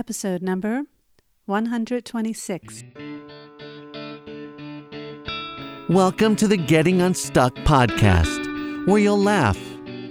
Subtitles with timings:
[0.00, 0.84] episode number
[1.44, 2.84] 126.
[5.90, 9.58] Welcome to the Getting Unstuck podcast, where you'll laugh,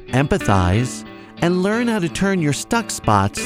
[0.09, 1.03] empathize,
[1.41, 3.41] and learn how to turn your stuck spots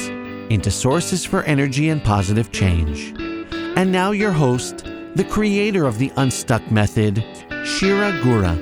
[0.50, 3.18] into sources for energy and positive change.
[3.78, 4.84] And now, your host,
[5.16, 7.24] the creator of the Unstuck Method,
[7.64, 8.58] Shira Gura.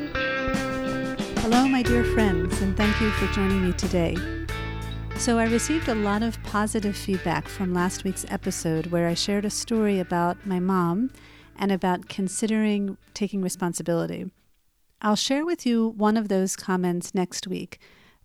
[1.40, 4.41] Hello, my dear friends, and thank you for joining me today.
[5.22, 9.46] So, I received a lot of positive feedback from last week's episode where I shared
[9.46, 11.12] a story about my mom
[11.56, 14.32] and about considering taking responsibility.
[15.00, 17.78] I'll share with you one of those comments next week.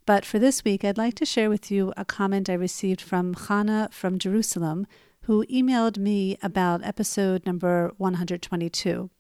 [0.07, 3.35] But for this week, I'd like to share with you a comment I received from
[3.35, 4.87] Chana from Jerusalem,
[5.25, 9.11] who emailed me about episode number 122.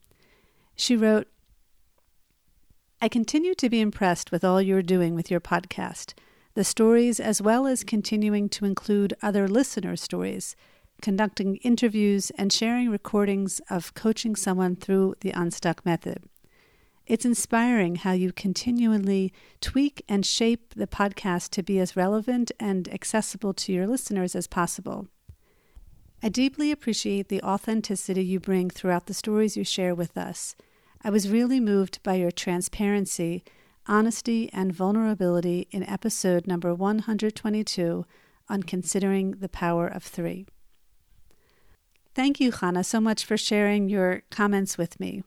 [0.76, 1.28] She wrote,
[3.02, 6.14] I continue to be impressed with all you're doing with your podcast,
[6.56, 10.56] the stories, as well as continuing to include other listener stories
[11.02, 16.24] conducting interviews, and sharing recordings of coaching someone through the Unstuck method.
[17.06, 22.92] It's inspiring how you continually tweak and shape the podcast to be as relevant and
[22.92, 25.06] accessible to your listeners as possible.
[26.22, 30.56] I deeply appreciate the authenticity you bring throughout the stories you share with us.
[31.04, 33.44] I was really moved by your transparency,
[33.88, 38.04] honesty, and vulnerability in episode number 122
[38.48, 40.46] on considering the power of three.
[42.14, 45.22] Thank you, Chana, so much for sharing your comments with me.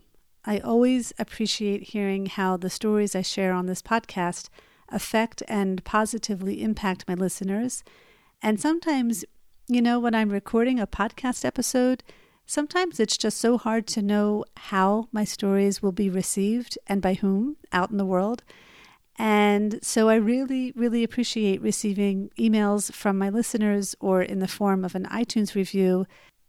[0.46, 4.50] I always appreciate hearing how the stories I share on this podcast
[4.90, 7.84] affect and positively impact my listeners.
[8.42, 9.26] And sometimes,
[9.68, 12.04] you know, when I'm recording a podcast episode,
[12.50, 17.14] sometimes it's just so hard to know how my stories will be received and by
[17.14, 18.44] whom out in the world.
[19.20, 24.84] And so I really, really appreciate receiving emails from my listeners or in the form
[24.84, 26.08] of an iTunes review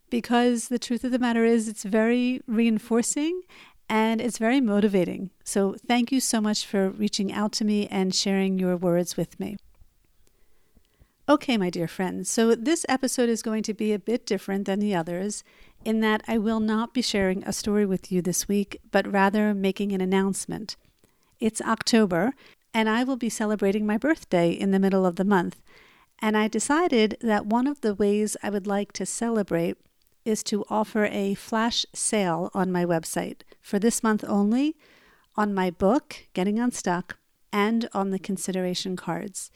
[0.08, 3.42] because the truth of the matter is it's very reinforcing
[3.88, 5.30] and it's very motivating.
[5.44, 9.38] So thank you so much for reaching out to me and sharing your words with
[9.38, 9.58] me.
[11.28, 14.80] Okay, my dear friends, so this episode is going to be a bit different than
[14.80, 15.44] the others
[15.84, 19.54] in that I will not be sharing a story with you this week, but rather
[19.54, 20.76] making an announcement.
[21.38, 22.34] It's October,
[22.74, 25.60] and I will be celebrating my birthday in the middle of the month.
[26.18, 29.78] And I decided that one of the ways I would like to celebrate
[30.24, 34.76] is to offer a flash sale on my website for this month only
[35.36, 37.16] on my book, Getting Unstuck,
[37.52, 39.50] and on the consideration cards.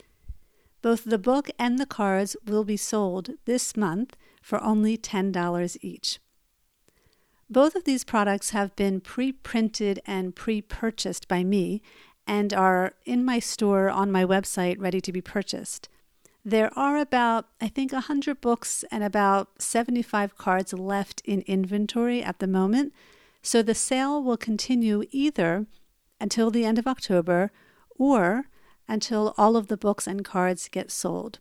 [0.85, 6.19] Both the book and the cards will be sold this month for only $10 each.
[7.49, 11.81] Both of these products have been pre printed and pre purchased by me
[12.27, 15.89] and are in my store on my website ready to be purchased.
[16.45, 22.41] There are about, I think, 100 books and about 75 cards left in inventory at
[22.41, 22.93] the moment.
[23.41, 25.65] So the sale will continue either
[26.21, 27.53] until the end of October
[27.99, 28.49] or
[28.89, 31.39] until all of the books and cards get sold.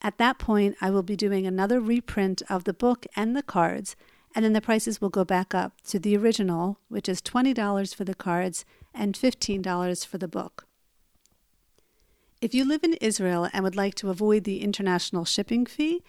[0.00, 3.96] At that point, I will be doing another reprint of the book and the cards,
[4.34, 8.04] and then the prices will go back up to the original, which is $20 for
[8.04, 10.66] the cards and $15 for the book.
[12.40, 16.04] If you live in Israel and would like to avoid the international shipping fee,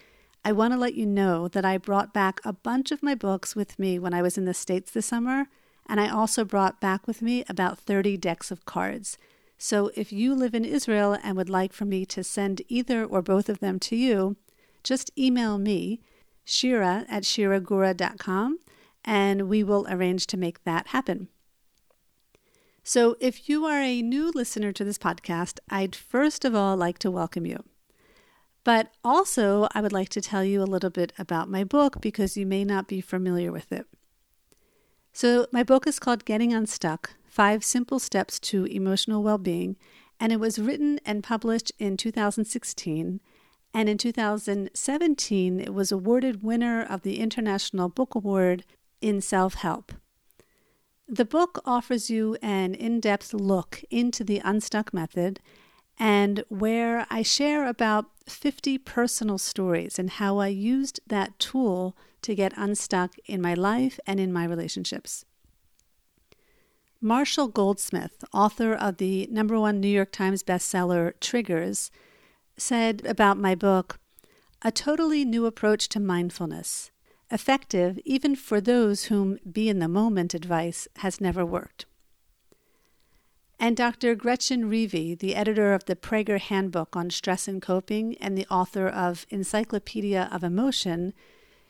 [0.46, 3.56] I want to let you know that I brought back a bunch of my books
[3.56, 5.48] with me when I was in the States this summer,
[5.88, 9.18] and I also brought back with me about 30 decks of cards.
[9.62, 13.22] So if you live in Israel and would like for me to send either or
[13.22, 14.38] both of them to you,
[14.84, 16.00] just email me,
[16.46, 18.60] shira at shiragura.com,
[19.04, 21.28] and we will arrange to make that happen.
[22.86, 26.98] So, if you are a new listener to this podcast, I'd first of all like
[27.00, 27.66] to welcome you.
[28.64, 32.38] But also, I would like to tell you a little bit about my book because
[32.38, 33.88] you may not be familiar with it.
[35.12, 39.78] So, my book is called Getting Unstuck Five Simple Steps to Emotional Well-Being,
[40.20, 43.22] and it was written and published in 2016.
[43.72, 48.66] And in 2017, it was awarded winner of the International Book Award
[49.00, 49.94] in Self Help.
[51.08, 55.40] The book offers you an in depth look into the Unstuck method
[56.00, 62.36] and where I share about 50 personal stories and how I used that tool to
[62.36, 65.26] get unstuck in my life and in my relationships.
[67.02, 71.92] Marshall Goldsmith, author of the number one New York Times bestseller Triggers,
[72.58, 74.00] said about my book
[74.62, 76.92] a totally new approach to mindfulness
[77.32, 81.86] effective even for those whom be in the moment advice has never worked.
[83.60, 84.16] And Dr.
[84.16, 88.88] Gretchen Reevy, the editor of the Praeger Handbook on Stress and Coping and the author
[88.88, 91.14] of Encyclopedia of Emotion,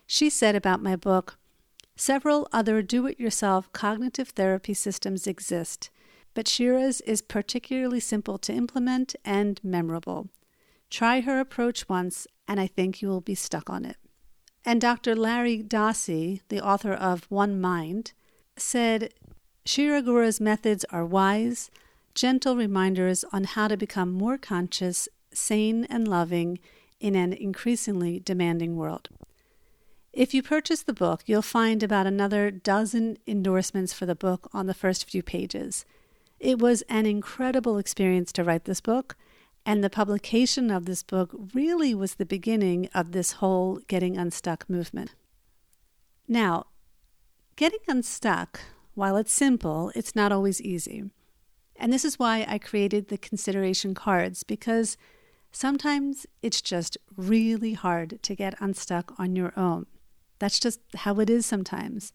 [0.05, 1.38] she said about my book
[1.99, 5.89] Several other do it yourself cognitive therapy systems exist,
[6.33, 10.29] but Shira's is particularly simple to implement and memorable.
[10.89, 13.97] Try her approach once, and I think you will be stuck on it.
[14.63, 15.13] And Dr.
[15.13, 18.13] Larry Dossey, the author of One Mind,
[18.55, 19.13] said
[19.65, 21.69] Shira Gura's methods are wise,
[22.15, 26.59] gentle reminders on how to become more conscious, sane, and loving
[27.01, 29.09] in an increasingly demanding world.
[30.11, 34.65] If you purchase the book, you'll find about another dozen endorsements for the book on
[34.65, 35.85] the first few pages.
[36.39, 39.15] It was an incredible experience to write this book,
[39.65, 44.67] and the publication of this book really was the beginning of this whole Getting Unstuck
[44.67, 45.13] movement.
[46.27, 46.65] Now,
[47.55, 48.61] getting unstuck,
[48.95, 51.03] while it's simple, it's not always easy.
[51.75, 54.97] And this is why I created the consideration cards, because
[55.51, 59.85] sometimes it's just really hard to get unstuck on your own.
[60.39, 62.13] That's just how it is sometimes.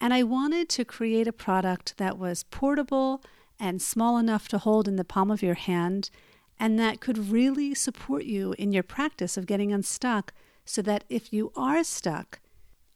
[0.00, 3.22] And I wanted to create a product that was portable
[3.58, 6.10] and small enough to hold in the palm of your hand,
[6.58, 10.32] and that could really support you in your practice of getting unstuck
[10.64, 12.40] so that if you are stuck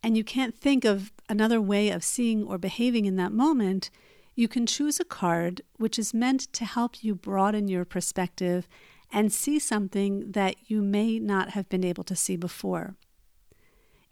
[0.03, 3.91] and you can't think of another way of seeing or behaving in that moment,
[4.35, 8.69] you can choose a card which is meant to help you broaden your perspective
[9.13, 12.97] and see something that you may not have been able to see before.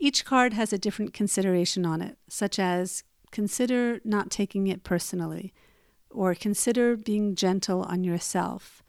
[0.03, 5.55] Each card has a different consideration on it, such as consider not taking it personally,
[6.11, 8.83] or consider being gentle on yourself,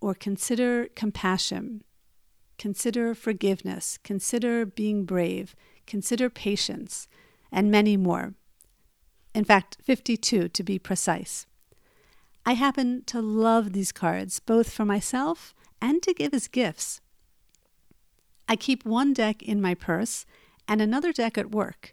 [0.00, 1.82] or consider compassion,
[2.56, 5.56] consider forgiveness, consider being brave,
[5.88, 7.08] consider patience,
[7.50, 8.34] and many more.
[9.34, 11.46] In fact, 52 to be precise.
[12.46, 15.52] I happen to love these cards, both for myself
[15.82, 17.00] and to give as gifts.
[18.48, 20.24] I keep one deck in my purse
[20.66, 21.92] and another deck at work.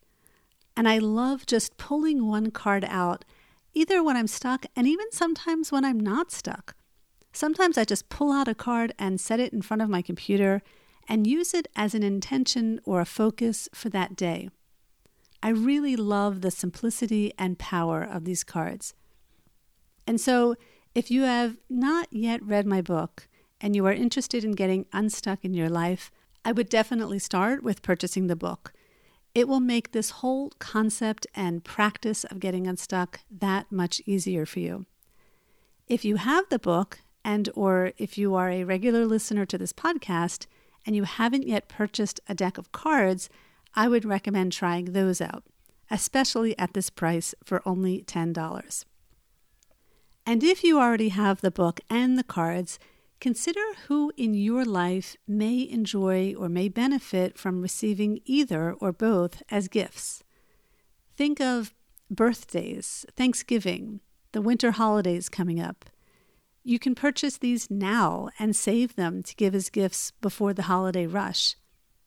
[0.77, 3.25] And I love just pulling one card out,
[3.73, 6.75] either when I'm stuck and even sometimes when I'm not stuck.
[7.33, 10.61] Sometimes I just pull out a card and set it in front of my computer
[11.07, 14.49] and use it as an intention or a focus for that day.
[15.43, 18.93] I really love the simplicity and power of these cards.
[20.07, 20.55] And so,
[20.95, 23.27] if you have not yet read my book
[23.59, 26.09] and you are interested in getting unstuck in your life,
[26.45, 28.71] I would definitely start with purchasing the book.
[29.33, 34.59] It will make this whole concept and practice of getting unstuck that much easier for
[34.59, 34.85] you.
[35.87, 39.73] If you have the book and or if you are a regular listener to this
[39.73, 40.45] podcast
[40.85, 43.27] and you haven't yet purchased a deck of cards,
[43.73, 45.43] I would recommend trying those out,
[45.89, 48.85] especially at this price for only $10.
[50.27, 52.77] And if you already have the book and the cards,
[53.25, 59.41] Consider who in your life may enjoy or may benefit from receiving either or both
[59.49, 60.23] as gifts.
[61.17, 61.73] Think of
[62.07, 64.01] birthdays, Thanksgiving,
[64.31, 65.85] the winter holidays coming up.
[66.63, 71.07] You can purchase these now and save them to give as gifts before the holiday
[71.07, 71.55] rush.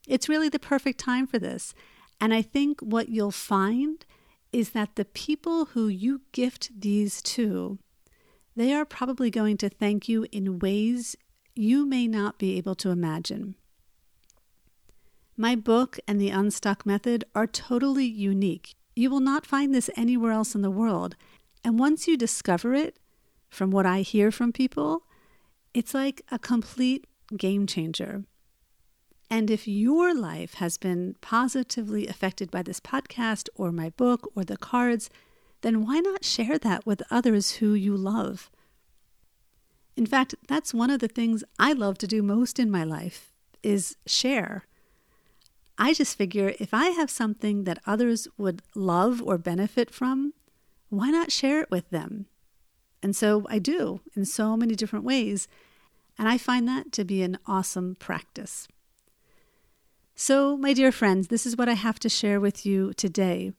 [0.06, 1.74] It's really the perfect time for this.
[2.20, 4.06] And I think what you'll find
[4.52, 7.80] is that the people who you gift these to
[8.58, 11.16] they are probably going to thank you in ways
[11.54, 13.54] you may not be able to imagine.
[15.36, 18.74] My book and the Unstuck Method are totally unique.
[18.96, 21.14] You will not find this anywhere else in the world.
[21.62, 22.98] And once you discover it,
[23.48, 25.04] from what I hear from people,
[25.72, 28.24] it's like a complete game changer.
[29.30, 34.42] And if your life has been positively affected by this podcast or my book or
[34.42, 35.10] the cards,
[35.62, 38.50] then why not share that with others who you love?
[39.96, 43.32] In fact, that's one of the things I love to do most in my life
[43.62, 44.64] is share.
[45.76, 50.34] I just figure if I have something that others would love or benefit from,
[50.88, 52.26] why not share it with them?
[53.02, 55.48] And so I do in so many different ways,
[56.18, 58.66] and I find that to be an awesome practice.
[60.16, 63.52] So, my dear friends, this is what I have to share with you today.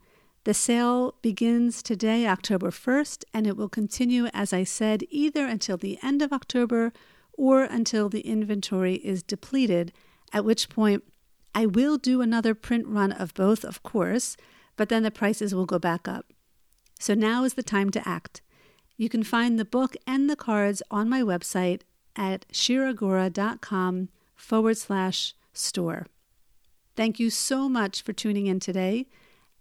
[0.46, 5.76] The sale begins today, October 1st, and it will continue, as I said, either until
[5.76, 6.94] the end of October
[7.34, 9.92] or until the inventory is depleted,
[10.32, 11.04] at which point
[11.54, 14.38] I will do another print run of both, of course,
[14.78, 16.32] but then the prices will go back up.
[17.00, 18.42] So now is the time to act.
[18.96, 21.82] You can find the book and the cards on my website
[22.16, 26.08] at shiragura.com forward slash store.
[26.96, 29.08] Thank you so much for tuning in today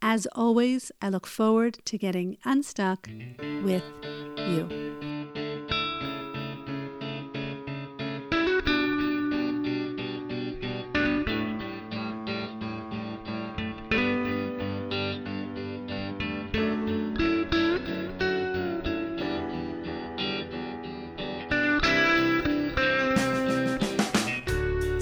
[0.00, 3.08] As always, I look forward to getting unstuck
[3.62, 3.82] with
[4.36, 4.88] you.